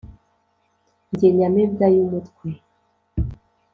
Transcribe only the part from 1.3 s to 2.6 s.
nyamibwa y’ umutwe.